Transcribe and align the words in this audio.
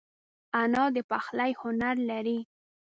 انا 0.61 0.83
د 0.95 0.97
پخلي 1.09 1.51
هنر 1.61 1.95
لري 2.09 2.39